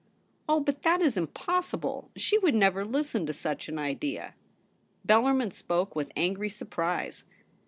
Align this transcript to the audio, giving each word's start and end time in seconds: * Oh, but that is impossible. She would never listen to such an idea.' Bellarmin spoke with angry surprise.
* 0.25 0.49
Oh, 0.49 0.59
but 0.59 0.81
that 0.81 0.99
is 0.99 1.15
impossible. 1.15 2.09
She 2.15 2.39
would 2.39 2.55
never 2.55 2.83
listen 2.83 3.27
to 3.27 3.33
such 3.33 3.69
an 3.69 3.77
idea.' 3.77 4.33
Bellarmin 5.07 5.51
spoke 5.53 5.95
with 5.95 6.11
angry 6.15 6.49
surprise. 6.49 7.25